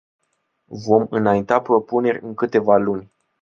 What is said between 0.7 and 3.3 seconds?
Vom înainta propuneri în câteva luni.